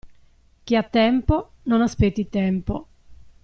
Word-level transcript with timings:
Chi 0.63 0.75
ha 0.75 0.81
tempo 0.81 1.51
non 1.65 1.83
aspetti 1.83 2.27
tempo. 2.27 2.87